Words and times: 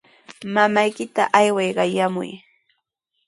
Mamaykita 0.53 1.23
ayway 1.39 1.69
qayamuy. 1.77 2.31